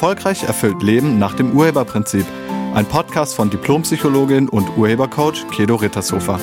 Erfolgreich 0.00 0.44
erfüllt 0.44 0.82
Leben 0.82 1.18
nach 1.18 1.34
dem 1.34 1.52
Urheberprinzip. 1.52 2.24
Ein 2.72 2.86
Podcast 2.86 3.34
von 3.34 3.50
Diplompsychologin 3.50 4.48
und 4.48 4.78
Urhebercoach 4.78 5.46
Kedo 5.50 5.74
Rittershofer. 5.74 6.40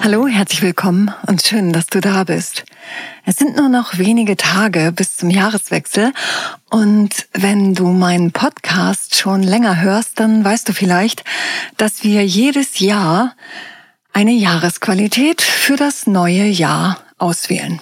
Hallo, 0.00 0.28
herzlich 0.28 0.62
willkommen 0.62 1.10
und 1.26 1.42
schön, 1.42 1.72
dass 1.72 1.86
du 1.88 2.00
da 2.00 2.22
bist. 2.22 2.62
Es 3.24 3.34
sind 3.38 3.56
nur 3.56 3.68
noch 3.68 3.98
wenige 3.98 4.36
Tage 4.36 4.92
bis 4.92 5.16
zum 5.16 5.28
Jahreswechsel 5.28 6.12
und 6.70 7.26
wenn 7.32 7.74
du 7.74 7.88
meinen 7.88 8.30
Podcast 8.30 9.16
schon 9.16 9.42
länger 9.42 9.80
hörst, 9.80 10.20
dann 10.20 10.44
weißt 10.44 10.68
du 10.68 10.72
vielleicht, 10.72 11.24
dass 11.78 12.04
wir 12.04 12.24
jedes 12.24 12.78
Jahr 12.78 13.34
eine 14.12 14.34
Jahresqualität 14.34 15.42
für 15.42 15.74
das 15.74 16.06
neue 16.06 16.44
Jahr 16.44 16.98
auswählen. 17.22 17.80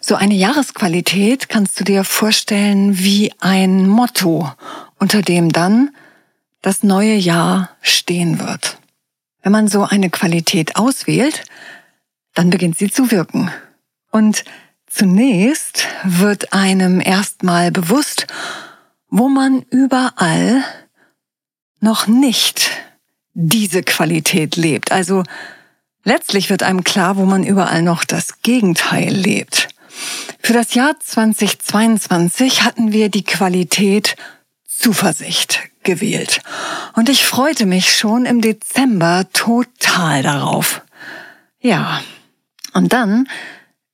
So 0.00 0.14
eine 0.14 0.34
Jahresqualität 0.34 1.48
kannst 1.48 1.80
du 1.80 1.84
dir 1.84 2.04
vorstellen 2.04 2.98
wie 2.98 3.32
ein 3.40 3.88
Motto, 3.88 4.52
unter 4.98 5.22
dem 5.22 5.50
dann 5.50 5.90
das 6.60 6.82
neue 6.82 7.14
Jahr 7.14 7.70
stehen 7.80 8.38
wird. 8.38 8.78
Wenn 9.42 9.52
man 9.52 9.68
so 9.68 9.84
eine 9.84 10.10
Qualität 10.10 10.76
auswählt, 10.76 11.44
dann 12.34 12.50
beginnt 12.50 12.78
sie 12.78 12.90
zu 12.90 13.10
wirken. 13.10 13.50
Und 14.10 14.44
zunächst 14.86 15.86
wird 16.04 16.52
einem 16.52 17.00
erstmal 17.00 17.70
bewusst, 17.70 18.26
wo 19.08 19.28
man 19.28 19.62
überall 19.70 20.64
noch 21.80 22.06
nicht 22.06 22.70
diese 23.34 23.82
Qualität 23.82 24.56
lebt. 24.56 24.92
Also 24.92 25.24
Letztlich 26.04 26.50
wird 26.50 26.62
einem 26.62 26.84
klar, 26.84 27.16
wo 27.16 27.24
man 27.24 27.44
überall 27.44 27.82
noch 27.82 28.04
das 28.04 28.42
Gegenteil 28.42 29.12
lebt. 29.12 29.68
Für 30.40 30.52
das 30.52 30.74
Jahr 30.74 30.98
2022 31.00 32.62
hatten 32.62 32.92
wir 32.92 33.08
die 33.08 33.24
Qualität 33.24 34.16
Zuversicht 34.66 35.60
gewählt. 35.82 36.40
Und 36.94 37.08
ich 37.08 37.24
freute 37.24 37.64
mich 37.64 37.96
schon 37.96 38.26
im 38.26 38.42
Dezember 38.42 39.26
total 39.32 40.22
darauf. 40.22 40.82
Ja, 41.60 42.02
und 42.74 42.92
dann 42.92 43.28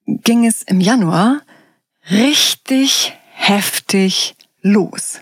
ging 0.07 0.47
es 0.47 0.63
im 0.63 0.81
Januar 0.81 1.43
richtig 2.11 3.13
heftig 3.35 4.35
los. 4.63 5.21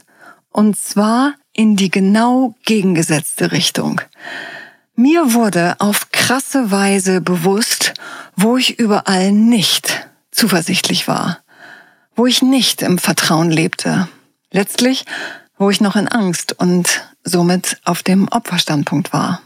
Und 0.50 0.78
zwar 0.78 1.34
in 1.52 1.76
die 1.76 1.90
genau 1.90 2.54
gegengesetzte 2.64 3.52
Richtung. 3.52 4.00
Mir 5.00 5.32
wurde 5.32 5.76
auf 5.78 6.10
krasse 6.10 6.72
Weise 6.72 7.20
bewusst, 7.20 7.94
wo 8.34 8.56
ich 8.56 8.80
überall 8.80 9.30
nicht 9.30 10.08
zuversichtlich 10.32 11.06
war, 11.06 11.38
wo 12.16 12.26
ich 12.26 12.42
nicht 12.42 12.82
im 12.82 12.98
Vertrauen 12.98 13.48
lebte. 13.48 14.08
Letztlich, 14.50 15.04
wo 15.56 15.70
ich 15.70 15.80
noch 15.80 15.94
in 15.94 16.08
Angst 16.08 16.58
und 16.58 17.04
somit 17.22 17.80
auf 17.84 18.02
dem 18.02 18.26
Opferstandpunkt 18.26 19.12
war. 19.12 19.40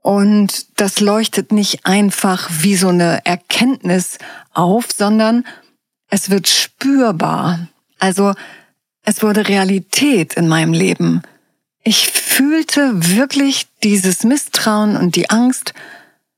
Und 0.00 0.80
das 0.80 1.00
leuchtet 1.00 1.52
nicht 1.52 1.84
einfach 1.84 2.48
wie 2.50 2.76
so 2.76 2.88
eine 2.88 3.26
Erkenntnis 3.26 4.16
auf, 4.54 4.86
sondern 4.90 5.44
es 6.08 6.30
wird 6.30 6.48
spürbar. 6.48 7.68
Also 7.98 8.32
es 9.02 9.22
wurde 9.22 9.48
Realität 9.48 10.32
in 10.32 10.48
meinem 10.48 10.72
Leben. 10.72 11.20
Ich 11.82 12.08
fühlte 12.08 12.92
wirklich 13.16 13.68
dieses 13.82 14.24
Misstrauen 14.24 14.96
und 14.96 15.16
die 15.16 15.30
Angst, 15.30 15.72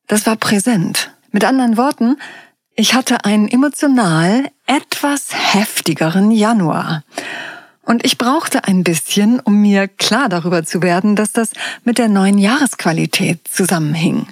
das 0.07 0.27
war 0.27 0.37
präsent. 0.37 1.11
Mit 1.33 1.45
anderen 1.45 1.77
Worten, 1.77 2.17
ich 2.75 2.95
hatte 2.95 3.25
einen 3.25 3.49
emotional 3.49 4.51
etwas 4.67 5.29
heftigeren 5.33 6.31
Januar. 6.31 7.03
Und 7.83 8.07
ich 8.07 8.17
brauchte 8.17 8.65
ein 8.65 8.85
bisschen, 8.85 9.41
um 9.41 9.61
mir 9.61 9.89
klar 9.89 10.29
darüber 10.29 10.65
zu 10.65 10.83
werden, 10.83 11.17
dass 11.17 11.33
das 11.33 11.51
mit 11.83 11.99
der 11.99 12.09
neuen 12.09 12.39
Jahresqualität 12.39 13.49
zusammenhing. 13.49 14.29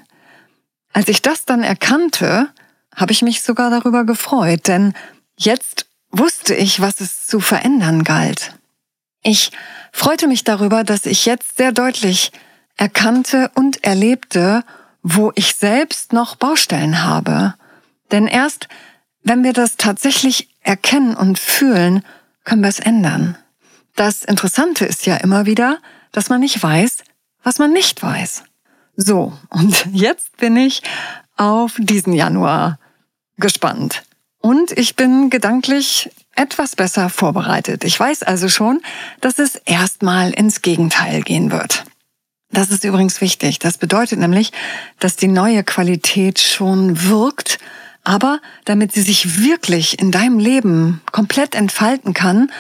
Als 0.93 1.09
ich 1.09 1.23
das 1.23 1.45
dann 1.45 1.63
erkannte, 1.63 2.49
habe 2.95 3.13
ich 3.13 3.23
mich 3.23 3.43
sogar 3.43 3.71
darüber 3.71 4.05
gefreut, 4.05 4.69
denn 4.69 4.95
jetzt 5.37 5.87
wusste 6.13 6.55
ich, 6.55 6.81
was 6.81 7.01
es 7.01 7.27
zu 7.27 7.41
verändern 7.41 8.05
galt. 8.05 8.55
Ich 9.23 9.51
freute 9.93 10.27
mich 10.29 10.45
darüber, 10.45 10.85
dass 10.85 11.07
ich 11.07 11.27
jetzt 11.27 11.57
sehr 11.57 11.73
deutlich 11.73 12.33
erkannte 12.77 13.51
und 13.55 13.85
erlebte, 13.85 14.65
wo 15.03 15.33
ich 15.35 15.57
selbst 15.57 16.13
noch 16.13 16.37
Baustellen 16.37 17.05
habe. 17.05 17.55
Denn 18.11 18.27
erst, 18.27 18.69
wenn 19.23 19.45
wir 19.45 19.53
das 19.53 19.77
tatsächlich 19.77 20.49
erkennen 20.63 21.15
und 21.15 21.39
fühlen, 21.39 22.05
können 22.45 22.63
wir 22.63 22.69
es 22.69 22.81
ändern. 22.81 23.37
Das 23.97 24.25
Interessante 24.25 24.87
ist 24.87 25.05
ja 25.07 25.17
immer 25.17 25.47
wieder, 25.47 25.79
dass 26.13 26.31
man 26.31 26.41
nicht 26.41 26.63
weiß, 26.63 26.99
was 27.43 27.59
man 27.59 27.73
nicht 27.73 28.03
weiß. 28.03 28.45
So, 28.97 29.33
und 29.51 29.87
jetzt 29.93 30.37
bin 30.39 30.57
ich 30.57 30.83
auf 31.37 31.77
diesen 31.79 32.13
Januar 32.13 32.79
gespannt. 33.37 34.03
Und 34.39 34.73
ich 34.73 34.97
bin 34.97 35.29
gedanklich 35.29 36.11
etwas 36.37 36.77
besser 36.77 37.11
vorbereitet. 37.11 37.85
Ich 37.85 37.99
weiß 37.99 38.23
also 38.23 38.49
schon, 38.49 38.81
dass 39.21 39.39
es 39.39 39.57
erstmal 39.57 40.31
ins 40.31 40.63
Gegenteil 40.63 41.23
gehen 41.23 41.51
wird. 41.51 41.85
Das 42.53 42.71
ist 42.71 42.85
übrigens 42.85 43.21
wichtig. 43.21 43.59
Das 43.59 43.79
bedeutet 43.79 44.19
nämlich, 44.19 44.53
dass 44.99 45.17
die 45.17 45.29
neue 45.29 45.63
Qualität 45.63 46.41
schon 46.41 47.09
wirkt, 47.09 47.59
aber 48.03 48.41
damit 48.65 48.93
sie 48.93 49.03
sich 49.03 49.43
wirklich 49.43 50.01
in 50.01 50.11
deinem 50.11 50.39
Leben 50.39 51.01
komplett 51.13 51.55
entfalten 51.55 52.15
kann, 52.15 52.51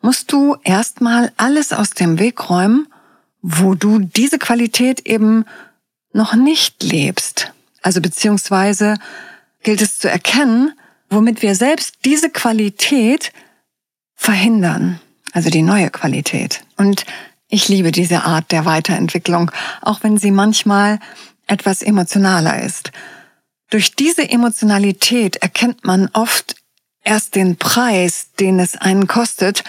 musst 0.00 0.32
du 0.32 0.56
erstmal 0.62 1.32
alles 1.36 1.72
aus 1.72 1.90
dem 1.90 2.18
Weg 2.18 2.50
räumen, 2.50 2.88
wo 3.40 3.74
du 3.74 3.98
diese 3.98 4.38
Qualität 4.38 5.06
eben 5.06 5.44
noch 6.12 6.34
nicht 6.34 6.82
lebst. 6.82 7.52
Also 7.82 8.00
beziehungsweise 8.00 8.96
gilt 9.62 9.80
es 9.80 9.98
zu 9.98 10.08
erkennen, 10.08 10.72
womit 11.12 11.42
wir 11.42 11.54
selbst 11.54 11.96
diese 12.04 12.30
Qualität 12.30 13.32
verhindern, 14.14 15.00
also 15.32 15.50
die 15.50 15.62
neue 15.62 15.90
Qualität. 15.90 16.64
Und 16.76 17.04
ich 17.48 17.68
liebe 17.68 17.92
diese 17.92 18.24
Art 18.24 18.50
der 18.50 18.64
Weiterentwicklung, 18.64 19.50
auch 19.82 20.02
wenn 20.02 20.16
sie 20.16 20.30
manchmal 20.30 20.98
etwas 21.46 21.82
emotionaler 21.82 22.62
ist. 22.62 22.92
Durch 23.70 23.94
diese 23.94 24.28
Emotionalität 24.28 25.36
erkennt 25.36 25.84
man 25.84 26.08
oft 26.12 26.56
erst 27.04 27.34
den 27.34 27.56
Preis, 27.56 28.28
den 28.38 28.58
es 28.58 28.76
einen 28.76 29.06
kostet, 29.06 29.64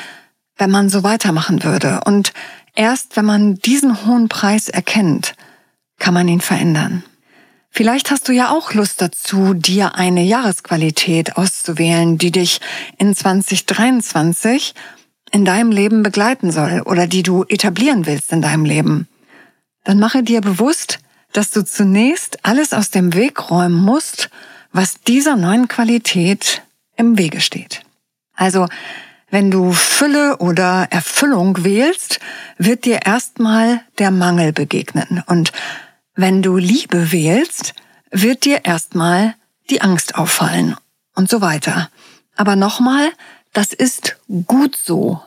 wenn 0.57 0.71
man 0.71 0.89
so 0.89 1.03
weitermachen 1.03 1.63
würde. 1.63 2.01
Und 2.05 2.31
erst 2.75 3.15
wenn 3.17 3.25
man 3.25 3.55
diesen 3.55 4.05
hohen 4.05 4.29
Preis 4.29 4.69
erkennt, 4.69 5.35
kann 5.99 6.13
man 6.13 6.27
ihn 6.27 6.41
verändern. 6.41 7.03
Vielleicht 7.75 8.11
hast 8.11 8.27
du 8.27 8.33
ja 8.33 8.51
auch 8.51 8.75
Lust 8.75 9.01
dazu, 9.01 9.55
dir 9.55 9.95
eine 9.95 10.21
Jahresqualität 10.21 11.37
auszuwählen, 11.37 12.19
die 12.19 12.29
dich 12.29 12.61
in 12.99 13.15
2023 13.15 14.75
in 15.31 15.43
deinem 15.43 15.71
Leben 15.71 16.03
begleiten 16.03 16.51
soll 16.51 16.83
oder 16.85 17.07
die 17.07 17.23
du 17.23 17.45
etablieren 17.45 18.05
willst 18.05 18.31
in 18.31 18.43
deinem 18.43 18.65
Leben. 18.65 19.07
Dann 19.85 19.97
mache 19.97 20.21
dir 20.21 20.41
bewusst, 20.41 20.99
dass 21.31 21.49
du 21.49 21.65
zunächst 21.65 22.45
alles 22.45 22.73
aus 22.73 22.91
dem 22.91 23.15
Weg 23.15 23.49
räumen 23.49 23.81
musst, 23.81 24.29
was 24.71 25.01
dieser 25.01 25.35
neuen 25.35 25.67
Qualität 25.67 26.61
im 26.95 27.17
Wege 27.17 27.41
steht. 27.41 27.81
Also, 28.35 28.67
wenn 29.31 29.49
du 29.49 29.73
Fülle 29.73 30.37
oder 30.37 30.89
Erfüllung 30.91 31.63
wählst, 31.63 32.19
wird 32.59 32.85
dir 32.85 32.99
erstmal 33.03 33.81
der 33.97 34.11
Mangel 34.11 34.53
begegnen. 34.53 35.23
Und 35.25 35.51
wenn 36.15 36.41
du 36.41 36.57
Liebe 36.57 37.11
wählst, 37.11 37.73
wird 38.11 38.45
dir 38.45 38.65
erstmal 38.65 39.35
die 39.69 39.81
Angst 39.81 40.15
auffallen 40.15 40.75
und 41.15 41.29
so 41.29 41.41
weiter. 41.41 41.89
Aber 42.35 42.55
nochmal, 42.55 43.11
das 43.53 43.73
ist 43.73 44.17
gut 44.47 44.75
so. 44.75 45.21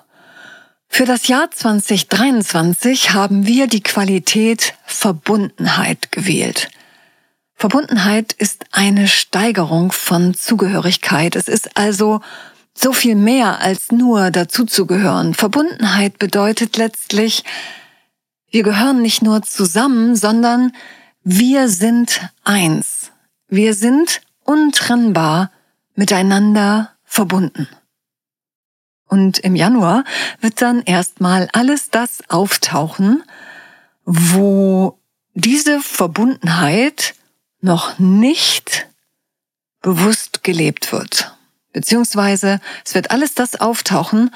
Für 0.88 1.04
das 1.04 1.28
Jahr 1.28 1.50
2023 1.50 3.12
haben 3.12 3.46
wir 3.46 3.66
die 3.66 3.82
Qualität 3.82 4.74
Verbundenheit 4.84 6.12
gewählt. 6.12 6.70
Verbundenheit 7.54 8.32
ist 8.34 8.66
eine 8.72 9.08
Steigerung 9.08 9.90
von 9.90 10.34
Zugehörigkeit. 10.34 11.36
Es 11.36 11.48
ist 11.48 11.76
also 11.76 12.20
so 12.74 12.92
viel 12.92 13.14
mehr 13.14 13.60
als 13.60 13.90
nur 13.90 14.30
dazuzugehören. 14.30 15.34
Verbundenheit 15.34 16.18
bedeutet 16.18 16.76
letztlich, 16.76 17.44
wir 18.56 18.62
gehören 18.62 19.02
nicht 19.02 19.20
nur 19.20 19.42
zusammen, 19.42 20.16
sondern 20.16 20.72
wir 21.22 21.68
sind 21.68 22.22
eins. 22.42 23.12
Wir 23.48 23.74
sind 23.74 24.22
untrennbar 24.44 25.52
miteinander 25.94 26.92
verbunden. 27.04 27.68
Und 29.08 29.40
im 29.40 29.56
Januar 29.56 30.04
wird 30.40 30.62
dann 30.62 30.80
erstmal 30.80 31.50
alles 31.52 31.90
das 31.90 32.22
auftauchen, 32.30 33.22
wo 34.06 34.98
diese 35.34 35.80
Verbundenheit 35.80 37.14
noch 37.60 37.98
nicht 37.98 38.86
bewusst 39.82 40.42
gelebt 40.44 40.92
wird. 40.92 41.36
Beziehungsweise 41.74 42.62
es 42.86 42.94
wird 42.94 43.10
alles 43.10 43.34
das 43.34 43.60
auftauchen, 43.60 44.30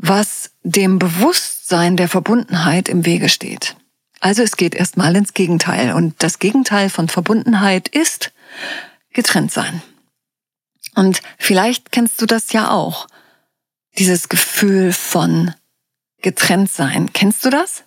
was 0.00 0.52
dem 0.62 0.98
Bewusstsein 0.98 1.96
der 1.96 2.08
Verbundenheit 2.08 2.88
im 2.88 3.04
Wege 3.04 3.28
steht. 3.28 3.76
Also 4.20 4.42
es 4.42 4.56
geht 4.56 4.74
erstmal 4.74 5.14
ins 5.16 5.34
Gegenteil. 5.34 5.92
Und 5.92 6.22
das 6.22 6.38
Gegenteil 6.38 6.90
von 6.90 7.08
Verbundenheit 7.08 7.88
ist 7.88 8.32
getrennt 9.12 9.52
sein. 9.52 9.82
Und 10.94 11.20
vielleicht 11.38 11.92
kennst 11.92 12.20
du 12.20 12.26
das 12.26 12.52
ja 12.52 12.70
auch. 12.70 13.06
Dieses 13.98 14.28
Gefühl 14.28 14.92
von 14.92 15.54
getrennt 16.22 16.70
sein. 16.70 17.12
Kennst 17.12 17.44
du 17.44 17.50
das? 17.50 17.84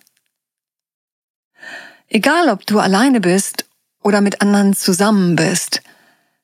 Egal, 2.08 2.48
ob 2.48 2.66
du 2.66 2.78
alleine 2.78 3.20
bist 3.20 3.66
oder 4.02 4.20
mit 4.20 4.40
anderen 4.40 4.74
zusammen 4.74 5.34
bist. 5.34 5.82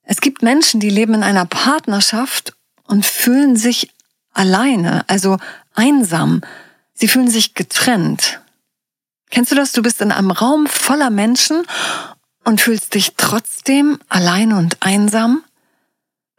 Es 0.02 0.20
gibt 0.20 0.42
Menschen, 0.42 0.80
die 0.80 0.90
leben 0.90 1.14
in 1.14 1.22
einer 1.22 1.44
Partnerschaft 1.44 2.54
und 2.84 3.06
fühlen 3.06 3.54
sich 3.54 3.90
alleine, 4.32 5.04
also 5.08 5.38
einsam. 5.74 6.42
Sie 6.92 7.08
fühlen 7.08 7.30
sich 7.30 7.54
getrennt. 7.54 8.40
Kennst 9.30 9.52
du 9.52 9.56
das? 9.56 9.72
Du 9.72 9.82
bist 9.82 10.00
in 10.00 10.12
einem 10.12 10.30
Raum 10.30 10.66
voller 10.66 11.10
Menschen 11.10 11.62
und 12.44 12.60
fühlst 12.60 12.94
dich 12.94 13.14
trotzdem 13.16 13.98
alleine 14.08 14.56
und 14.56 14.78
einsam? 14.80 15.44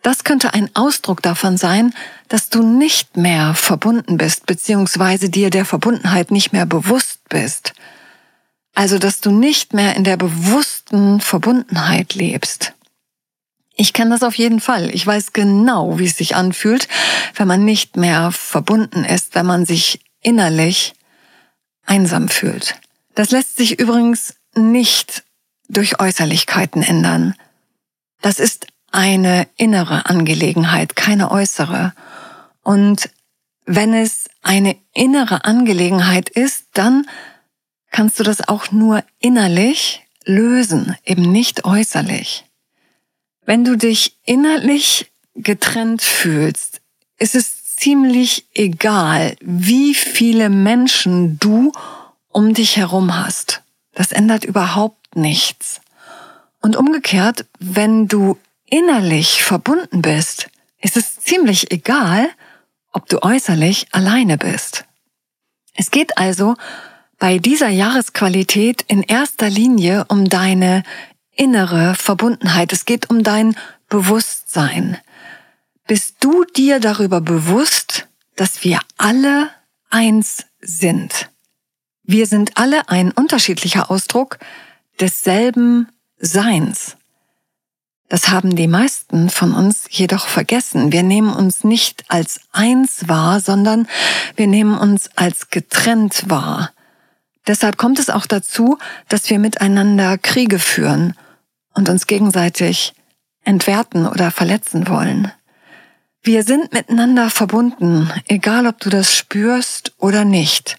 Das 0.01 0.23
könnte 0.23 0.53
ein 0.53 0.69
Ausdruck 0.73 1.21
davon 1.21 1.57
sein, 1.57 1.93
dass 2.27 2.49
du 2.49 2.63
nicht 2.63 3.17
mehr 3.17 3.53
verbunden 3.53 4.17
bist, 4.17 4.45
beziehungsweise 4.45 5.29
dir 5.29 5.49
der 5.51 5.65
Verbundenheit 5.65 6.31
nicht 6.31 6.53
mehr 6.53 6.65
bewusst 6.65 7.19
bist. 7.29 7.73
Also, 8.73 8.97
dass 8.97 9.21
du 9.21 9.31
nicht 9.31 9.73
mehr 9.73 9.95
in 9.95 10.03
der 10.03 10.17
bewussten 10.17 11.21
Verbundenheit 11.21 12.15
lebst. 12.15 12.73
Ich 13.81 13.93
kenne 13.93 14.11
das 14.11 14.21
auf 14.21 14.35
jeden 14.35 14.59
Fall. 14.59 14.93
Ich 14.93 15.07
weiß 15.07 15.33
genau, 15.33 15.97
wie 15.97 16.05
es 16.05 16.15
sich 16.15 16.35
anfühlt, 16.35 16.87
wenn 17.33 17.47
man 17.47 17.65
nicht 17.65 17.97
mehr 17.97 18.31
verbunden 18.31 19.03
ist, 19.03 19.33
wenn 19.33 19.47
man 19.47 19.65
sich 19.65 20.01
innerlich 20.21 20.93
einsam 21.87 22.29
fühlt. 22.29 22.75
Das 23.15 23.31
lässt 23.31 23.55
sich 23.57 23.79
übrigens 23.79 24.35
nicht 24.53 25.23
durch 25.67 25.99
Äußerlichkeiten 25.99 26.83
ändern. 26.83 27.33
Das 28.21 28.37
ist 28.37 28.67
eine 28.91 29.47
innere 29.57 30.05
Angelegenheit, 30.05 30.95
keine 30.95 31.31
äußere. 31.31 31.93
Und 32.61 33.09
wenn 33.65 33.95
es 33.95 34.29
eine 34.43 34.75
innere 34.93 35.43
Angelegenheit 35.43 36.29
ist, 36.29 36.65
dann 36.73 37.07
kannst 37.89 38.19
du 38.19 38.23
das 38.23 38.47
auch 38.47 38.71
nur 38.71 39.03
innerlich 39.17 40.03
lösen, 40.23 40.95
eben 41.03 41.23
nicht 41.23 41.65
äußerlich. 41.65 42.45
Wenn 43.45 43.63
du 43.63 43.75
dich 43.75 44.17
innerlich 44.25 45.11
getrennt 45.35 46.01
fühlst, 46.01 46.81
ist 47.17 47.35
es 47.35 47.75
ziemlich 47.75 48.45
egal, 48.53 49.35
wie 49.41 49.95
viele 49.95 50.49
Menschen 50.49 51.39
du 51.39 51.71
um 52.29 52.53
dich 52.53 52.77
herum 52.77 53.15
hast. 53.15 53.63
Das 53.93 54.11
ändert 54.11 54.45
überhaupt 54.45 55.15
nichts. 55.15 55.81
Und 56.61 56.75
umgekehrt, 56.75 57.45
wenn 57.59 58.07
du 58.07 58.37
innerlich 58.65 59.43
verbunden 59.43 60.01
bist, 60.01 60.49
ist 60.79 60.95
es 60.95 61.19
ziemlich 61.19 61.71
egal, 61.71 62.29
ob 62.93 63.09
du 63.09 63.23
äußerlich 63.23 63.87
alleine 63.91 64.37
bist. 64.37 64.85
Es 65.75 65.91
geht 65.91 66.17
also 66.17 66.55
bei 67.17 67.39
dieser 67.39 67.69
Jahresqualität 67.69 68.83
in 68.87 69.03
erster 69.03 69.49
Linie 69.49 70.05
um 70.07 70.29
deine 70.29 70.83
innere 71.35 71.95
Verbundenheit. 71.95 72.73
Es 72.73 72.85
geht 72.85 73.09
um 73.09 73.23
dein 73.23 73.55
Bewusstsein. 73.89 74.97
Bist 75.87 76.17
du 76.19 76.45
dir 76.45 76.79
darüber 76.79 77.21
bewusst, 77.21 78.07
dass 78.35 78.63
wir 78.63 78.79
alle 78.97 79.49
eins 79.89 80.45
sind? 80.61 81.29
Wir 82.03 82.27
sind 82.27 82.57
alle 82.57 82.89
ein 82.89 83.11
unterschiedlicher 83.11 83.91
Ausdruck 83.91 84.39
desselben 84.99 85.87
Seins. 86.17 86.97
Das 88.11 88.27
haben 88.27 88.55
die 88.57 88.67
meisten 88.67 89.29
von 89.29 89.53
uns 89.53 89.85
jedoch 89.89 90.27
vergessen. 90.27 90.91
Wir 90.91 91.01
nehmen 91.01 91.33
uns 91.33 91.63
nicht 91.63 92.03
als 92.09 92.41
eins 92.51 93.07
wahr, 93.07 93.39
sondern 93.39 93.87
wir 94.35 94.47
nehmen 94.47 94.77
uns 94.77 95.09
als 95.15 95.49
getrennt 95.49 96.29
wahr. 96.29 96.71
Deshalb 97.47 97.77
kommt 97.77 97.99
es 97.99 98.09
auch 98.09 98.25
dazu, 98.25 98.77
dass 99.09 99.29
wir 99.29 99.39
miteinander 99.39 100.17
Kriege 100.17 100.59
führen 100.59 101.15
und 101.73 101.89
uns 101.89 102.07
gegenseitig 102.07 102.93
entwerten 103.43 104.07
oder 104.07 104.31
verletzen 104.31 104.87
wollen. 104.87 105.31
Wir 106.23 106.43
sind 106.43 106.71
miteinander 106.71 107.31
verbunden, 107.31 108.11
egal 108.27 108.67
ob 108.67 108.79
du 108.79 108.89
das 108.89 109.15
spürst 109.15 109.93
oder 109.97 110.23
nicht. 110.23 110.77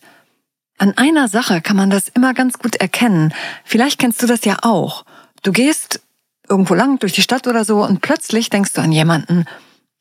An 0.78 0.96
einer 0.96 1.28
Sache 1.28 1.60
kann 1.60 1.76
man 1.76 1.90
das 1.90 2.08
immer 2.08 2.32
ganz 2.32 2.58
gut 2.58 2.76
erkennen. 2.76 3.34
Vielleicht 3.64 3.98
kennst 3.98 4.22
du 4.22 4.26
das 4.26 4.44
ja 4.44 4.58
auch. 4.62 5.04
Du 5.42 5.50
gehst 5.50 6.00
irgendwo 6.48 6.74
lang 6.74 6.98
durch 7.00 7.12
die 7.12 7.22
Stadt 7.22 7.48
oder 7.48 7.64
so 7.64 7.84
und 7.84 8.02
plötzlich 8.02 8.50
denkst 8.50 8.72
du 8.74 8.82
an 8.82 8.92
jemanden. 8.92 9.46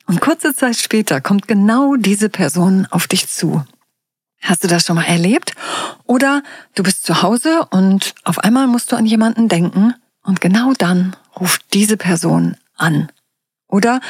Und 0.06 0.20
kurze 0.20 0.54
Zeit 0.54 0.76
später 0.76 1.20
kommt 1.20 1.48
genau 1.48 1.96
diese 1.96 2.28
Person 2.28 2.86
auf 2.90 3.08
dich 3.08 3.28
zu. 3.28 3.64
Hast 4.42 4.64
du 4.64 4.68
das 4.68 4.84
schon 4.84 4.96
mal 4.96 5.04
erlebt? 5.04 5.54
Oder 6.04 6.42
du 6.74 6.82
bist 6.82 7.04
zu 7.04 7.22
Hause 7.22 7.66
und 7.70 8.14
auf 8.24 8.38
einmal 8.40 8.66
musst 8.66 8.90
du 8.90 8.96
an 8.96 9.06
jemanden 9.06 9.48
denken 9.48 9.94
und 10.22 10.40
genau 10.40 10.72
dann 10.76 11.16
ruft 11.38 11.62
diese 11.72 11.96
Person 11.96 12.56
an. 12.76 13.10
Oder 13.68 14.00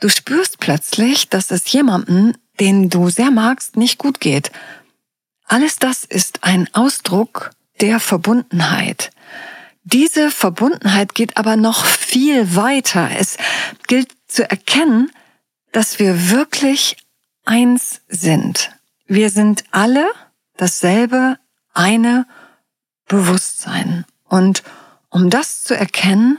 du 0.00 0.08
spürst 0.10 0.58
plötzlich, 0.58 1.30
dass 1.30 1.50
es 1.50 1.72
jemanden, 1.72 2.34
den 2.60 2.90
du 2.90 3.08
sehr 3.08 3.30
magst, 3.30 3.76
nicht 3.76 3.98
gut 3.98 4.20
geht. 4.20 4.52
Alles 5.46 5.76
das 5.76 6.04
ist 6.04 6.44
ein 6.44 6.68
Ausdruck 6.74 7.50
der 7.80 8.00
Verbundenheit. 8.00 9.10
Diese 9.82 10.30
Verbundenheit 10.30 11.14
geht 11.14 11.38
aber 11.38 11.56
noch 11.56 11.86
viel 11.86 12.54
weiter. 12.54 13.08
Es 13.18 13.38
gilt 13.86 14.10
zu 14.26 14.48
erkennen, 14.48 15.10
dass 15.72 15.98
wir 15.98 16.30
wirklich 16.30 16.98
eins 17.46 18.02
sind. 18.08 18.70
Wir 19.08 19.30
sind 19.30 19.64
alle 19.70 20.06
dasselbe 20.58 21.38
eine 21.72 22.26
Bewusstsein. 23.06 24.04
Und 24.24 24.62
um 25.08 25.30
das 25.30 25.64
zu 25.64 25.74
erkennen, 25.74 26.38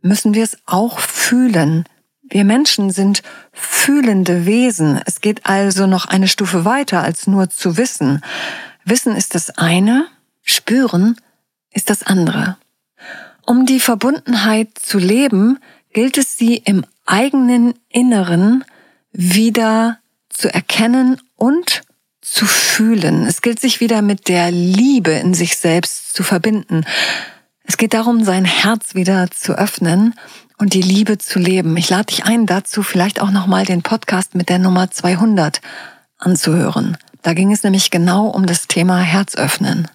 müssen 0.00 0.32
wir 0.32 0.42
es 0.42 0.56
auch 0.64 0.98
fühlen. 0.98 1.84
Wir 2.22 2.44
Menschen 2.44 2.90
sind 2.90 3.22
fühlende 3.52 4.46
Wesen. 4.46 4.98
Es 5.04 5.20
geht 5.20 5.44
also 5.44 5.86
noch 5.86 6.06
eine 6.06 6.26
Stufe 6.26 6.64
weiter 6.64 7.02
als 7.02 7.26
nur 7.26 7.50
zu 7.50 7.76
wissen. 7.76 8.22
Wissen 8.86 9.14
ist 9.14 9.34
das 9.34 9.50
eine, 9.50 10.06
spüren 10.42 11.16
ist 11.70 11.90
das 11.90 12.02
andere. 12.02 12.56
Um 13.44 13.66
die 13.66 13.78
Verbundenheit 13.78 14.70
zu 14.80 14.98
leben, 14.98 15.58
gilt 15.92 16.16
es 16.16 16.38
sie 16.38 16.56
im 16.56 16.86
eigenen 17.04 17.74
Inneren 17.90 18.64
wieder 19.12 19.98
zu 20.30 20.52
erkennen 20.52 21.20
und 21.36 21.82
zu 22.26 22.44
fühlen. 22.44 23.24
Es 23.26 23.40
gilt 23.40 23.60
sich 23.60 23.80
wieder 23.80 24.02
mit 24.02 24.28
der 24.28 24.50
Liebe 24.50 25.12
in 25.12 25.32
sich 25.32 25.56
selbst 25.56 26.14
zu 26.14 26.22
verbinden. 26.22 26.84
Es 27.64 27.76
geht 27.76 27.94
darum, 27.94 28.24
sein 28.24 28.44
Herz 28.44 28.94
wieder 28.94 29.30
zu 29.30 29.56
öffnen 29.56 30.14
und 30.58 30.74
die 30.74 30.82
Liebe 30.82 31.18
zu 31.18 31.38
leben. 31.38 31.76
Ich 31.76 31.88
lade 31.88 32.06
dich 32.06 32.24
ein, 32.24 32.46
dazu 32.46 32.82
vielleicht 32.82 33.20
auch 33.20 33.30
nochmal 33.30 33.64
den 33.64 33.82
Podcast 33.82 34.34
mit 34.34 34.48
der 34.48 34.58
Nummer 34.58 34.90
200 34.90 35.60
anzuhören. 36.18 36.96
Da 37.22 37.32
ging 37.32 37.52
es 37.52 37.62
nämlich 37.62 37.90
genau 37.90 38.26
um 38.26 38.46
das 38.46 38.66
Thema 38.66 38.98
Herzöffnen. 38.98 39.88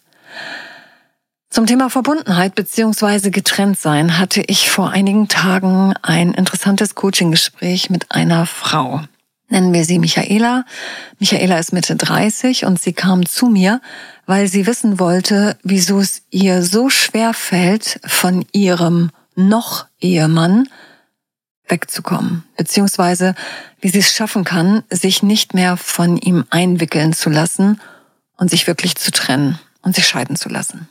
Zum 1.50 1.66
Thema 1.66 1.90
Verbundenheit 1.90 2.56
beziehungsweise 2.56 3.30
Getrenntsein 3.30 4.18
hatte 4.18 4.42
ich 4.48 4.70
vor 4.70 4.92
einigen 4.92 5.28
Tagen 5.28 5.94
ein 6.02 6.34
interessantes 6.34 6.96
Coaching-Gespräch 6.96 7.90
mit 7.90 8.12
einer 8.12 8.46
Frau 8.46 9.02
nennen 9.52 9.74
wir 9.74 9.86
sie 9.86 10.00
Michaela. 10.00 10.66
Michaela 11.20 11.60
ist 11.60 11.74
Mitte 11.74 11.96
30 11.96 12.66
und 12.66 12.82
sie 12.82 12.94
kam 12.94 13.26
zu 13.26 13.48
mir, 13.48 13.82
weil 14.26 14.48
sie 14.48 14.66
wissen 14.66 15.00
wollte, 15.00 15.58
wieso 15.64 16.00
es 16.00 16.24
ihr 16.32 16.64
so 16.64 16.90
schwer 16.90 17.34
fällt, 17.34 18.00
von 18.06 18.46
ihrem 18.52 19.12
noch 19.36 19.86
Ehemann 20.00 20.68
wegzukommen, 21.68 22.44
beziehungsweise 22.58 23.36
wie 23.80 23.90
sie 23.90 24.00
es 24.00 24.14
schaffen 24.14 24.44
kann, 24.44 24.84
sich 24.90 25.24
nicht 25.24 25.54
mehr 25.54 25.78
von 25.78 26.18
ihm 26.18 26.46
einwickeln 26.50 27.14
zu 27.14 27.30
lassen 27.30 27.80
und 28.38 28.50
sich 28.50 28.68
wirklich 28.68 28.96
zu 28.96 29.12
trennen 29.12 29.60
und 29.82 29.96
sich 29.96 30.08
scheiden 30.08 30.36
zu 30.36 30.50
lassen. 30.50 30.90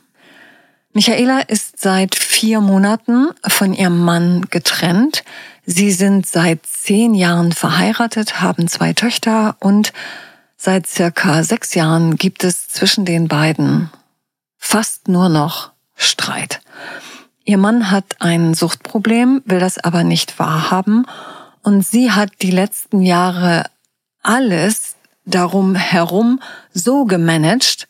Michaela 0.93 1.39
ist 1.39 1.79
seit 1.79 2.15
vier 2.15 2.59
Monaten 2.59 3.29
von 3.47 3.73
ihrem 3.73 3.99
Mann 4.03 4.47
getrennt. 4.49 5.23
Sie 5.73 5.91
sind 5.91 6.27
seit 6.27 6.65
zehn 6.65 7.13
Jahren 7.13 7.53
verheiratet, 7.53 8.41
haben 8.41 8.67
zwei 8.67 8.91
Töchter 8.91 9.55
und 9.61 9.93
seit 10.57 10.85
circa 10.85 11.45
sechs 11.45 11.75
Jahren 11.75 12.17
gibt 12.17 12.43
es 12.43 12.67
zwischen 12.67 13.05
den 13.05 13.29
beiden 13.29 13.89
fast 14.57 15.07
nur 15.07 15.29
noch 15.29 15.71
Streit. 15.95 16.59
Ihr 17.45 17.57
Mann 17.57 17.89
hat 17.89 18.17
ein 18.19 18.53
Suchtproblem, 18.53 19.43
will 19.45 19.59
das 19.59 19.77
aber 19.77 20.03
nicht 20.03 20.39
wahrhaben 20.39 21.05
und 21.63 21.87
sie 21.87 22.11
hat 22.11 22.31
die 22.41 22.51
letzten 22.51 23.01
Jahre 23.01 23.63
alles 24.21 24.97
darum 25.23 25.75
herum 25.75 26.41
so 26.73 27.05
gemanagt, 27.05 27.87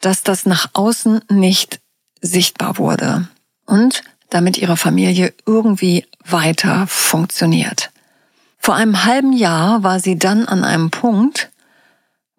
dass 0.00 0.22
das 0.22 0.46
nach 0.46 0.70
außen 0.72 1.20
nicht 1.28 1.82
sichtbar 2.22 2.78
wurde 2.78 3.28
und 3.66 4.02
damit 4.30 4.56
ihre 4.56 4.78
Familie 4.78 5.34
irgendwie 5.44 6.06
weiter 6.24 6.86
funktioniert. 6.86 7.90
Vor 8.58 8.74
einem 8.74 9.04
halben 9.04 9.32
Jahr 9.32 9.82
war 9.82 10.00
sie 10.00 10.18
dann 10.18 10.46
an 10.46 10.64
einem 10.64 10.90
Punkt, 10.90 11.50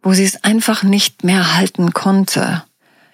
wo 0.02 0.14
sie 0.14 0.24
es 0.24 0.44
einfach 0.44 0.84
nicht 0.84 1.24
mehr 1.24 1.56
halten 1.56 1.94
konnte. 1.94 2.64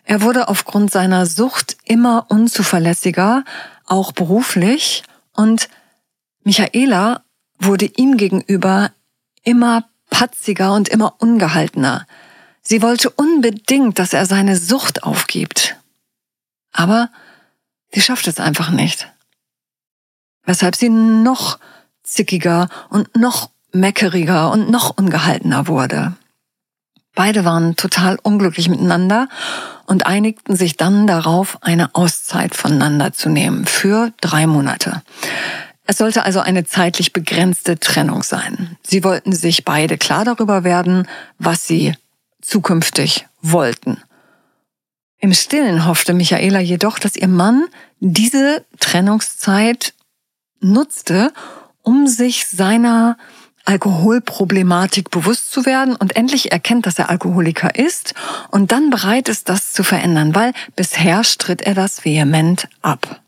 Er 0.03 0.21
wurde 0.21 0.47
aufgrund 0.47 0.91
seiner 0.91 1.25
Sucht 1.25 1.77
immer 1.85 2.25
unzuverlässiger, 2.29 3.43
auch 3.85 4.11
beruflich, 4.11 5.03
und 5.33 5.69
Michaela 6.43 7.23
wurde 7.59 7.85
ihm 7.85 8.17
gegenüber 8.17 8.91
immer 9.43 9.85
patziger 10.09 10.73
und 10.73 10.89
immer 10.89 11.15
ungehaltener. 11.19 12.07
Sie 12.61 12.81
wollte 12.81 13.09
unbedingt, 13.09 13.99
dass 13.99 14.13
er 14.13 14.25
seine 14.25 14.57
Sucht 14.57 15.03
aufgibt. 15.03 15.75
Aber 16.71 17.09
sie 17.91 18.01
schafft 18.01 18.27
es 18.27 18.39
einfach 18.39 18.69
nicht. 18.69 19.07
Weshalb 20.49 20.75
sie 20.75 20.89
noch 20.89 21.59
zickiger 22.01 22.69
und 22.89 23.15
noch 23.15 23.51
meckeriger 23.71 24.51
und 24.51 24.71
noch 24.71 24.97
ungehaltener 24.97 25.67
wurde. 25.67 26.13
Beide 27.13 27.45
waren 27.45 27.75
total 27.75 28.17
unglücklich 28.23 28.67
miteinander 28.67 29.29
und 29.85 30.07
einigten 30.07 30.55
sich 30.55 30.75
dann 30.75 31.05
darauf, 31.05 31.59
eine 31.61 31.93
Auszeit 31.93 32.55
voneinander 32.55 33.13
zu 33.13 33.29
nehmen 33.29 33.67
für 33.67 34.11
drei 34.21 34.47
Monate. 34.47 35.03
Es 35.85 35.99
sollte 35.99 36.25
also 36.25 36.39
eine 36.39 36.65
zeitlich 36.65 37.13
begrenzte 37.13 37.79
Trennung 37.79 38.23
sein. 38.23 38.75
Sie 38.81 39.03
wollten 39.03 39.33
sich 39.33 39.65
beide 39.65 39.99
klar 39.99 40.25
darüber 40.25 40.63
werden, 40.63 41.07
was 41.37 41.67
sie 41.67 41.93
zukünftig 42.41 43.27
wollten. 43.43 44.01
Im 45.19 45.35
Stillen 45.35 45.85
hoffte 45.85 46.15
Michaela 46.15 46.59
jedoch, 46.59 46.97
dass 46.97 47.15
ihr 47.15 47.27
Mann 47.27 47.65
diese 47.99 48.65
Trennungszeit 48.79 49.93
nutzte, 50.61 51.31
um 51.81 52.07
sich 52.07 52.47
seiner 52.47 53.17
Alkoholproblematik 53.65 55.11
bewusst 55.11 55.51
zu 55.51 55.65
werden 55.65 55.95
und 55.95 56.15
endlich 56.15 56.51
erkennt, 56.51 56.85
dass 56.85 56.97
er 56.97 57.09
Alkoholiker 57.09 57.75
ist 57.75 58.15
und 58.49 58.71
dann 58.71 58.89
bereit 58.89 59.29
ist, 59.29 59.47
das 59.49 59.73
zu 59.73 59.83
verändern, 59.83 60.33
weil 60.33 60.53
bisher 60.75 61.23
stritt 61.23 61.61
er 61.61 61.75
das 61.75 62.03
vehement 62.03 62.67
ab. 62.81 63.21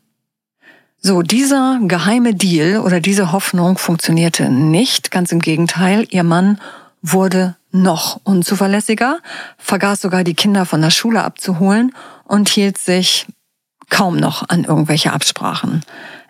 So, 1.00 1.22
dieser 1.22 1.80
geheime 1.82 2.34
Deal 2.34 2.80
oder 2.80 3.00
diese 3.00 3.32
Hoffnung 3.32 3.78
funktionierte 3.78 4.50
nicht, 4.50 5.10
ganz 5.10 5.32
im 5.32 5.40
Gegenteil, 5.40 6.06
ihr 6.10 6.24
Mann 6.24 6.60
wurde 7.02 7.56
noch 7.72 8.20
unzuverlässiger, 8.24 9.18
vergaß 9.58 10.00
sogar 10.00 10.24
die 10.24 10.34
Kinder 10.34 10.66
von 10.66 10.80
der 10.80 10.90
Schule 10.90 11.24
abzuholen 11.24 11.94
und 12.24 12.48
hielt 12.48 12.78
sich 12.78 13.26
kaum 13.90 14.16
noch 14.16 14.48
an 14.48 14.64
irgendwelche 14.64 15.12
Absprachen. 15.12 15.82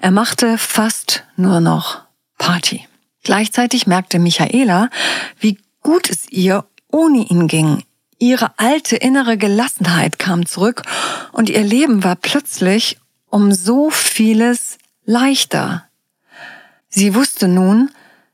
Er 0.02 0.10
machte 0.10 0.58
fast 0.58 1.22
nur 1.36 1.60
noch 1.60 2.00
Party. 2.36 2.88
Gleichzeitig 3.22 3.86
merkte 3.86 4.18
Michaela, 4.18 4.90
wie 5.38 5.58
gut 5.80 6.10
es 6.10 6.28
ihr 6.28 6.64
ohne 6.90 7.18
ihn 7.18 7.46
ging. 7.46 7.84
Ihre 8.18 8.58
alte 8.58 8.96
innere 8.96 9.36
Gelassenheit 9.36 10.18
kam 10.18 10.44
zurück 10.44 10.82
und 11.30 11.48
ihr 11.48 11.62
Leben 11.62 12.02
war 12.02 12.16
plötzlich 12.16 12.98
um 13.30 13.52
so 13.52 13.90
vieles 13.90 14.78
leichter. 15.04 15.84
Sie 16.88 17.14
wusste 17.14 17.46
nun, 17.46 17.88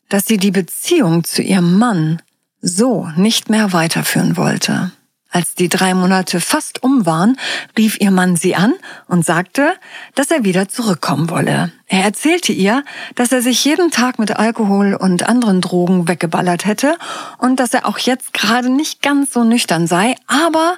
dass 0.08 0.26
sie 0.26 0.38
die 0.38 0.52
Beziehung 0.52 1.24
zu 1.24 1.42
ihrem 1.42 1.76
Mann 1.76 2.22
so 2.62 3.10
nicht 3.14 3.50
mehr 3.50 3.74
weiterführen 3.74 4.38
wollte. 4.38 4.90
Als 5.38 5.54
die 5.54 5.68
drei 5.68 5.94
Monate 5.94 6.40
fast 6.40 6.82
um 6.82 7.06
waren, 7.06 7.38
rief 7.78 8.00
ihr 8.00 8.10
Mann 8.10 8.34
sie 8.34 8.56
an 8.56 8.74
und 9.06 9.24
sagte, 9.24 9.74
dass 10.16 10.32
er 10.32 10.42
wieder 10.42 10.68
zurückkommen 10.68 11.30
wolle. 11.30 11.70
Er 11.86 12.02
erzählte 12.02 12.52
ihr, 12.52 12.82
dass 13.14 13.30
er 13.30 13.40
sich 13.40 13.64
jeden 13.64 13.92
Tag 13.92 14.18
mit 14.18 14.32
Alkohol 14.32 14.94
und 14.94 15.28
anderen 15.28 15.60
Drogen 15.60 16.08
weggeballert 16.08 16.66
hätte 16.66 16.98
und 17.38 17.60
dass 17.60 17.72
er 17.72 17.86
auch 17.86 17.98
jetzt 17.98 18.34
gerade 18.34 18.68
nicht 18.68 19.00
ganz 19.00 19.32
so 19.32 19.44
nüchtern 19.44 19.86
sei, 19.86 20.16
aber 20.26 20.76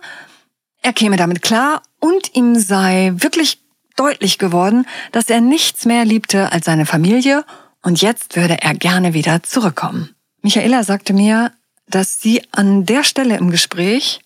er 0.83 0.93
käme 0.93 1.17
damit 1.17 1.41
klar 1.41 1.81
und 1.99 2.37
ihm 2.37 2.55
sei 2.55 3.15
wirklich 3.15 3.63
deutlich 3.97 4.37
geworden, 4.37 4.85
dass 5.11 5.31
er 5.31 5.41
nichts 5.41 5.87
mehr 5.87 6.05
liebte 6.05 6.53
als 6.53 6.67
seine 6.67 6.85
Familie 6.85 7.47
und 7.81 8.03
jetzt 8.03 8.37
würde 8.37 8.59
er 8.61 8.75
gerne 8.75 9.15
wieder 9.15 9.43
zurückkommen. 9.43 10.15
Michaela 10.43 10.85
sagte 10.85 11.15
mir, 11.15 11.51
dass 11.89 12.21
sie 12.21 12.43
an 12.53 12.85
der 12.85 13.05
Stelle 13.05 13.39
im 13.39 13.51
Gespräch 13.51 14.21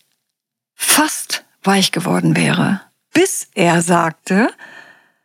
fast 0.85 1.45
weich 1.63 1.93
geworden 1.93 2.37
wäre, 2.37 2.81
bis 3.13 3.49
er 3.55 3.83
sagte, 3.83 4.49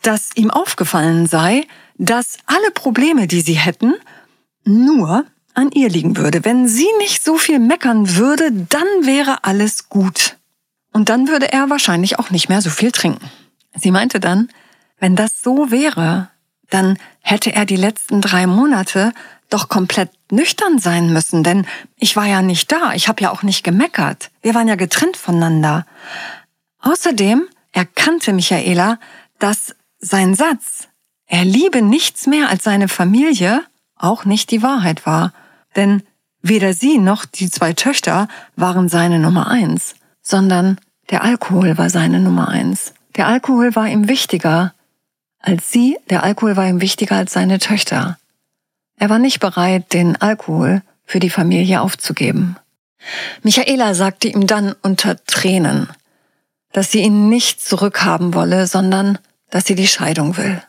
dass 0.02 0.36
ihm 0.36 0.52
aufgefallen 0.52 1.28
sei, 1.28 1.68
dass 1.98 2.38
alle 2.46 2.72
Probleme, 2.72 3.28
die 3.28 3.42
sie 3.42 3.58
hätten, 3.58 3.94
nur 4.64 5.26
an 5.54 5.72
ihr 5.72 5.90
liegen 5.90 6.16
würde. 6.16 6.46
Wenn 6.46 6.68
sie 6.68 6.88
nicht 7.00 7.24
so 7.24 7.38
viel 7.38 7.60
meckern 7.60 8.16
würde, 8.16 8.52
dann 8.52 8.88
wäre 9.02 9.44
alles 9.44 9.90
gut. 9.90 10.38
Und 10.94 11.10
dann 11.10 11.28
würde 11.28 11.52
er 11.52 11.70
wahrscheinlich 11.70 12.18
auch 12.18 12.30
nicht 12.30 12.50
mehr 12.50 12.62
so 12.62 12.70
viel 12.70 12.92
trinken. 12.92 13.30
Sie 13.76 13.92
meinte 13.92 14.20
dann, 14.20 14.50
wenn 15.00 15.16
das 15.16 15.42
so 15.42 15.72
wäre, 15.72 16.30
dann 16.70 16.98
hätte 17.22 17.54
er 17.54 17.66
die 17.66 17.76
letzten 17.76 18.22
drei 18.22 18.48
Monate 18.48 19.14
doch 19.50 19.68
komplett 19.70 20.12
nüchtern 20.32 20.80
sein 20.80 21.12
müssen, 21.12 21.44
denn 21.44 21.66
ich 21.98 22.16
war 22.16 22.26
ja 22.26 22.42
nicht 22.42 22.72
da, 22.72 22.94
ich 22.94 23.08
habe 23.08 23.22
ja 23.24 23.32
auch 23.32 23.44
nicht 23.44 23.64
gemeckert. 23.64 24.30
Wir 24.42 24.54
waren 24.54 24.68
ja 24.68 24.76
getrennt 24.76 25.18
voneinander. 25.18 25.86
Außerdem 26.80 27.48
erkannte 27.72 28.34
Michaela, 28.34 29.00
dass 29.40 29.76
sein 30.00 30.36
Satz, 30.36 30.88
er 31.26 31.46
liebe 31.46 31.82
nichts 31.82 32.28
mehr 32.28 32.50
als 32.50 32.64
seine 32.64 32.88
Familie, 32.88 33.64
auch 33.96 34.26
nicht 34.26 34.52
die 34.52 34.64
Wahrheit 34.64 35.06
war. 35.06 35.34
Denn 35.76 36.04
weder 36.42 36.74
sie 36.74 36.98
noch 36.98 37.26
die 37.26 37.50
zwei 37.50 37.74
Töchter 37.74 38.28
waren 38.56 38.90
seine 38.90 39.20
Nummer 39.20 39.48
eins, 39.48 39.96
sondern 40.22 40.80
der 41.10 41.24
Alkohol 41.24 41.78
war 41.78 41.90
seine 41.90 42.20
Nummer 42.20 42.48
eins. 42.48 42.94
Der 43.16 43.28
Alkohol 43.28 43.76
war 43.76 43.88
ihm 43.88 44.08
wichtiger 44.08 44.74
als 45.40 45.72
sie, 45.72 45.98
der 46.10 46.24
Alkohol 46.24 46.58
war 46.58 46.68
ihm 46.68 46.82
wichtiger 46.82 47.16
als 47.16 47.34
seine 47.34 47.60
Töchter. 47.60 48.18
Er 48.98 49.10
war 49.10 49.20
nicht 49.20 49.40
bereit, 49.40 49.94
den 49.94 50.16
Alkohol 50.18 50.82
für 51.06 51.20
die 51.20 51.30
Familie 51.30 51.82
aufzugeben. 51.82 52.58
Michaela 53.44 53.94
sagte 53.94 54.28
ihm 54.28 54.46
dann 54.46 54.76
unter 54.82 55.24
Tränen, 55.26 55.90
dass 56.74 56.92
sie 56.92 57.02
ihn 57.02 57.30
nicht 57.30 57.62
zurückhaben 57.62 58.34
wolle, 58.34 58.68
sondern 58.68 59.18
dass 59.50 59.66
sie 59.66 59.76
die 59.76 59.88
Scheidung 59.88 60.38
will. 60.38 60.62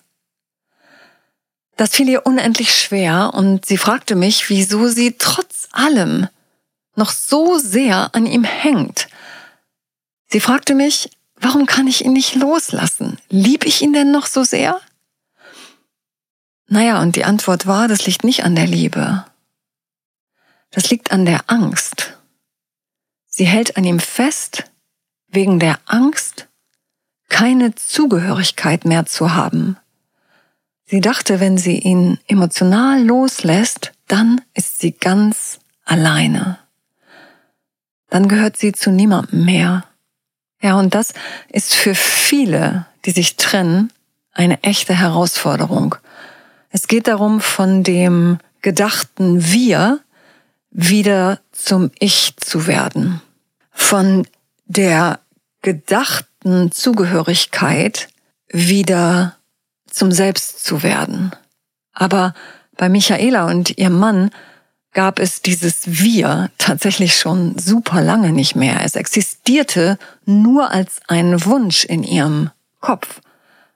Das 1.76 1.90
fiel 1.90 2.08
ihr 2.08 2.26
unendlich 2.26 2.74
schwer 2.74 3.32
und 3.34 3.66
sie 3.66 3.78
fragte 3.78 4.14
mich, 4.14 4.48
wieso 4.48 4.88
sie 4.88 5.16
trotz 5.18 5.68
allem 5.72 6.28
noch 6.94 7.10
so 7.10 7.58
sehr 7.58 8.14
an 8.14 8.26
ihm 8.26 8.44
hängt. 8.44 9.08
Sie 10.28 10.40
fragte 10.40 10.74
mich, 10.74 11.10
warum 11.40 11.66
kann 11.66 11.86
ich 11.86 12.04
ihn 12.04 12.12
nicht 12.12 12.34
loslassen? 12.34 13.18
Lieb 13.28 13.64
ich 13.66 13.82
ihn 13.82 13.92
denn 13.92 14.12
noch 14.12 14.26
so 14.26 14.44
sehr? 14.44 14.80
Naja, 16.68 17.02
und 17.02 17.16
die 17.16 17.24
Antwort 17.24 17.66
war, 17.66 17.88
das 17.88 18.06
liegt 18.06 18.22
nicht 18.22 18.44
an 18.44 18.54
der 18.54 18.66
Liebe. 18.66 19.24
Das 20.70 20.88
liegt 20.90 21.10
an 21.10 21.24
der 21.24 21.50
Angst. 21.50 22.16
Sie 23.26 23.44
hält 23.44 23.76
an 23.76 23.84
ihm 23.84 23.98
fest, 23.98 24.64
wegen 25.28 25.58
der 25.58 25.80
Angst, 25.86 26.48
keine 27.28 27.74
Zugehörigkeit 27.74 28.84
mehr 28.84 29.06
zu 29.06 29.34
haben. 29.34 29.76
Sie 30.86 31.00
dachte, 31.00 31.38
wenn 31.40 31.56
sie 31.56 31.78
ihn 31.78 32.18
emotional 32.26 33.02
loslässt, 33.02 33.92
dann 34.08 34.40
ist 34.54 34.80
sie 34.80 34.92
ganz 34.92 35.60
alleine. 35.84 36.58
Dann 38.08 38.28
gehört 38.28 38.56
sie 38.56 38.72
zu 38.72 38.90
niemandem 38.90 39.44
mehr. 39.44 39.84
Ja, 40.60 40.78
und 40.78 40.94
das 40.94 41.14
ist 41.48 41.74
für 41.74 41.94
viele, 41.94 42.86
die 43.04 43.12
sich 43.12 43.36
trennen, 43.36 43.92
eine 44.32 44.62
echte 44.62 44.94
Herausforderung. 44.94 45.96
Es 46.70 46.86
geht 46.86 47.08
darum, 47.08 47.40
von 47.40 47.82
dem 47.82 48.38
gedachten 48.62 49.52
Wir 49.52 50.00
wieder 50.70 51.40
zum 51.52 51.90
Ich 51.98 52.34
zu 52.36 52.66
werden. 52.66 53.20
Von 53.70 54.26
der 54.66 55.20
gedachten 55.62 56.70
Zugehörigkeit 56.72 58.08
wieder 58.48 59.36
zum 59.86 60.12
Selbst 60.12 60.64
zu 60.64 60.82
werden. 60.82 61.32
Aber 61.92 62.34
bei 62.76 62.88
Michaela 62.88 63.46
und 63.46 63.76
ihrem 63.78 63.98
Mann 63.98 64.30
gab 64.92 65.18
es 65.18 65.42
dieses 65.42 65.82
Wir 65.86 66.50
tatsächlich 66.58 67.16
schon 67.16 67.58
super 67.58 68.02
lange 68.02 68.32
nicht 68.32 68.56
mehr. 68.56 68.80
Es 68.84 68.96
existierte 68.96 69.98
nur 70.26 70.70
als 70.70 71.00
ein 71.06 71.44
Wunsch 71.44 71.84
in 71.84 72.02
ihrem 72.02 72.50
Kopf 72.80 73.20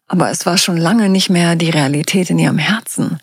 aber 0.06 0.30
es 0.30 0.44
war 0.44 0.58
schon 0.58 0.76
lange 0.76 1.08
nicht 1.08 1.30
mehr 1.30 1.56
die 1.56 1.70
Realität 1.70 2.30
in 2.30 2.38
ihrem 2.38 2.58
Herzen. 2.58 3.18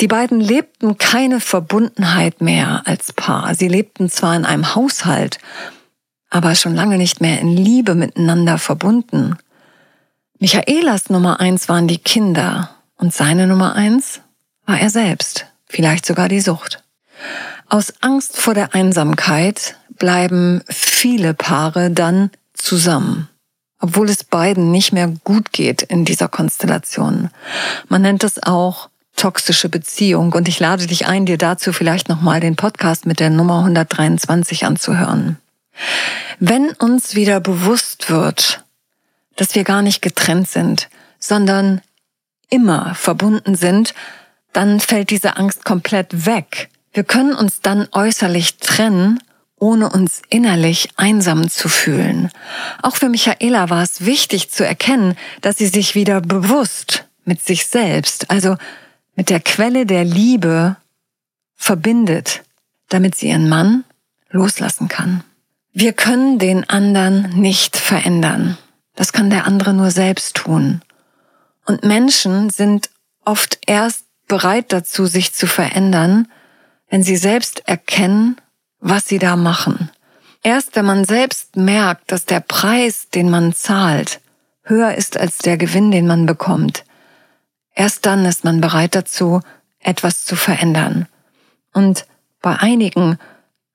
Die 0.00 0.06
beiden 0.06 0.40
lebten 0.40 0.98
keine 0.98 1.40
Verbundenheit 1.40 2.40
mehr 2.40 2.82
als 2.84 3.12
Paar. 3.12 3.54
Sie 3.54 3.68
lebten 3.68 4.10
zwar 4.10 4.36
in 4.36 4.44
einem 4.44 4.74
Haushalt, 4.74 5.38
aber 6.28 6.54
schon 6.54 6.74
lange 6.74 6.98
nicht 6.98 7.20
mehr 7.20 7.40
in 7.40 7.56
Liebe 7.56 7.94
miteinander 7.94 8.58
verbunden. 8.58 9.36
Michaelas 10.38 11.10
Nummer 11.10 11.40
eins 11.40 11.68
waren 11.68 11.88
die 11.88 11.98
Kinder 11.98 12.70
und 12.96 13.14
seine 13.14 13.46
Nummer 13.46 13.74
eins 13.74 14.20
war 14.66 14.78
er 14.78 14.90
selbst, 14.90 15.46
vielleicht 15.66 16.06
sogar 16.06 16.28
die 16.28 16.40
Sucht. 16.40 16.82
Aus 17.70 17.94
Angst 18.00 18.36
vor 18.36 18.52
der 18.52 18.74
Einsamkeit 18.74 19.76
bleiben 19.96 20.62
viele 20.68 21.32
Paare 21.32 21.90
dann 21.90 22.30
zusammen 22.52 23.30
obwohl 23.80 24.10
es 24.10 24.24
beiden 24.24 24.70
nicht 24.70 24.92
mehr 24.92 25.08
gut 25.24 25.52
geht 25.52 25.82
in 25.82 26.04
dieser 26.04 26.28
Konstellation. 26.28 27.30
Man 27.88 28.02
nennt 28.02 28.22
es 28.22 28.42
auch 28.42 28.90
toxische 29.16 29.68
Beziehung 29.68 30.32
und 30.32 30.48
ich 30.48 30.60
lade 30.60 30.86
dich 30.86 31.06
ein, 31.06 31.26
dir 31.26 31.38
dazu 31.38 31.72
vielleicht 31.72 32.08
nochmal 32.08 32.40
den 32.40 32.56
Podcast 32.56 33.06
mit 33.06 33.20
der 33.20 33.30
Nummer 33.30 33.58
123 33.60 34.64
anzuhören. 34.64 35.38
Wenn 36.38 36.70
uns 36.70 37.14
wieder 37.14 37.40
bewusst 37.40 38.10
wird, 38.10 38.64
dass 39.36 39.54
wir 39.54 39.64
gar 39.64 39.82
nicht 39.82 40.02
getrennt 40.02 40.48
sind, 40.48 40.88
sondern 41.18 41.80
immer 42.50 42.94
verbunden 42.94 43.54
sind, 43.54 43.94
dann 44.52 44.80
fällt 44.80 45.10
diese 45.10 45.36
Angst 45.36 45.64
komplett 45.64 46.26
weg. 46.26 46.68
Wir 46.92 47.04
können 47.04 47.34
uns 47.34 47.60
dann 47.60 47.88
äußerlich 47.92 48.58
trennen 48.58 49.20
ohne 49.60 49.90
uns 49.90 50.22
innerlich 50.30 50.88
einsam 50.96 51.48
zu 51.48 51.68
fühlen. 51.68 52.30
Auch 52.82 52.96
für 52.96 53.08
Michaela 53.08 53.70
war 53.70 53.82
es 53.82 54.04
wichtig 54.06 54.50
zu 54.50 54.66
erkennen, 54.66 55.16
dass 55.42 55.58
sie 55.58 55.66
sich 55.66 55.94
wieder 55.94 56.20
bewusst 56.20 57.04
mit 57.24 57.42
sich 57.42 57.66
selbst, 57.66 58.30
also 58.30 58.56
mit 59.14 59.30
der 59.30 59.40
Quelle 59.40 59.84
der 59.86 60.04
Liebe 60.04 60.76
verbindet, 61.54 62.42
damit 62.88 63.14
sie 63.14 63.28
ihren 63.28 63.48
Mann 63.48 63.84
loslassen 64.30 64.88
kann. 64.88 65.22
Wir 65.72 65.92
können 65.92 66.38
den 66.38 66.68
anderen 66.68 67.38
nicht 67.38 67.76
verändern. 67.76 68.56
Das 68.96 69.12
kann 69.12 69.30
der 69.30 69.46
andere 69.46 69.74
nur 69.74 69.90
selbst 69.90 70.36
tun. 70.36 70.80
Und 71.66 71.84
Menschen 71.84 72.50
sind 72.50 72.90
oft 73.24 73.58
erst 73.66 74.04
bereit 74.26 74.72
dazu, 74.72 75.06
sich 75.06 75.34
zu 75.34 75.46
verändern, 75.46 76.28
wenn 76.90 77.02
sie 77.02 77.16
selbst 77.16 77.66
erkennen, 77.66 78.36
was 78.80 79.06
sie 79.06 79.18
da 79.18 79.36
machen. 79.36 79.90
Erst 80.42 80.76
wenn 80.76 80.84
man 80.84 81.04
selbst 81.04 81.56
merkt, 81.56 82.12
dass 82.12 82.26
der 82.26 82.40
Preis, 82.40 83.08
den 83.10 83.30
man 83.30 83.54
zahlt, 83.54 84.20
höher 84.64 84.94
ist 84.94 85.16
als 85.16 85.38
der 85.38 85.56
Gewinn, 85.56 85.90
den 85.90 86.06
man 86.06 86.26
bekommt, 86.26 86.84
erst 87.74 88.06
dann 88.06 88.24
ist 88.24 88.44
man 88.44 88.60
bereit 88.60 88.94
dazu, 88.94 89.40
etwas 89.78 90.24
zu 90.24 90.36
verändern. 90.36 91.06
Und 91.72 92.06
bei 92.42 92.56
einigen 92.56 93.18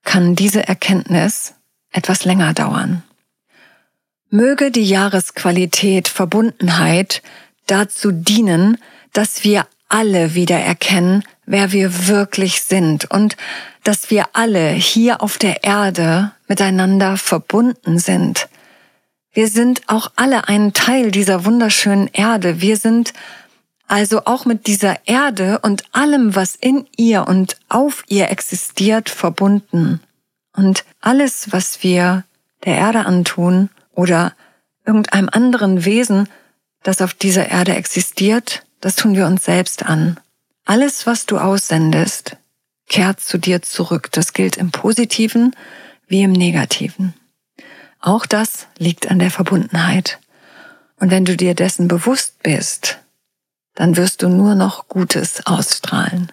kann 0.04 0.36
diese 0.36 0.66
Erkenntnis 0.66 1.54
etwas 1.90 2.24
länger 2.24 2.52
dauern. 2.52 3.02
Möge 4.28 4.70
die 4.70 4.84
Jahresqualität 4.84 6.08
Verbundenheit 6.08 7.22
dazu 7.66 8.12
dienen, 8.12 8.78
dass 9.12 9.44
wir 9.44 9.66
alle 9.96 10.34
wieder 10.34 10.58
erkennen, 10.58 11.24
wer 11.46 11.72
wir 11.72 12.06
wirklich 12.06 12.60
sind 12.60 13.10
und 13.10 13.38
dass 13.82 14.10
wir 14.10 14.26
alle 14.34 14.68
hier 14.68 15.22
auf 15.22 15.38
der 15.38 15.64
Erde 15.64 16.32
miteinander 16.48 17.16
verbunden 17.16 17.98
sind. 17.98 18.46
Wir 19.32 19.48
sind 19.48 19.80
auch 19.86 20.12
alle 20.14 20.48
ein 20.48 20.74
Teil 20.74 21.10
dieser 21.10 21.46
wunderschönen 21.46 22.10
Erde. 22.12 22.60
Wir 22.60 22.76
sind 22.76 23.14
also 23.88 24.26
auch 24.26 24.44
mit 24.44 24.66
dieser 24.66 25.06
Erde 25.06 25.60
und 25.62 25.84
allem, 25.92 26.34
was 26.34 26.56
in 26.56 26.86
ihr 26.98 27.26
und 27.26 27.56
auf 27.70 28.04
ihr 28.06 28.30
existiert, 28.30 29.08
verbunden. 29.08 30.02
Und 30.54 30.84
alles, 31.00 31.52
was 31.52 31.82
wir 31.82 32.24
der 32.66 32.76
Erde 32.76 33.06
antun 33.06 33.70
oder 33.92 34.34
irgendeinem 34.84 35.30
anderen 35.32 35.86
Wesen, 35.86 36.28
das 36.82 37.00
auf 37.00 37.14
dieser 37.14 37.48
Erde 37.48 37.74
existiert, 37.74 38.65
das 38.80 38.96
tun 38.96 39.14
wir 39.14 39.26
uns 39.26 39.44
selbst 39.44 39.84
an. 39.84 40.18
Alles, 40.64 41.06
was 41.06 41.26
du 41.26 41.38
aussendest, 41.38 42.36
kehrt 42.88 43.20
zu 43.20 43.38
dir 43.38 43.62
zurück. 43.62 44.10
Das 44.12 44.32
gilt 44.32 44.56
im 44.56 44.70
positiven 44.70 45.54
wie 46.08 46.22
im 46.22 46.32
negativen. 46.32 47.14
Auch 48.00 48.26
das 48.26 48.66
liegt 48.78 49.10
an 49.10 49.18
der 49.18 49.30
Verbundenheit. 49.30 50.18
Und 50.98 51.10
wenn 51.10 51.24
du 51.24 51.36
dir 51.36 51.54
dessen 51.54 51.88
bewusst 51.88 52.42
bist, 52.42 52.98
dann 53.74 53.96
wirst 53.96 54.22
du 54.22 54.28
nur 54.28 54.54
noch 54.54 54.88
Gutes 54.88 55.46
ausstrahlen. 55.46 56.32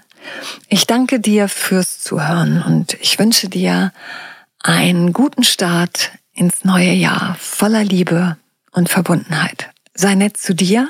Ich 0.69 0.88
danke 0.88 1.19
dir 1.19 1.49
fürs 1.49 1.99
Zuhören 1.99 2.62
und 2.63 2.93
ich 3.01 3.19
wünsche 3.19 3.49
dir 3.49 3.91
einen 4.60 5.12
guten 5.12 5.43
Start 5.43 6.12
ins 6.34 6.63
neue 6.63 6.93
Jahr 6.93 7.36
voller 7.39 7.84
Liebe 7.84 8.38
und 8.71 8.89
Verbundenheit. 8.89 9.69
Sei 9.93 10.15
nett 10.15 10.38
zu 10.38 10.56
dir 10.56 10.89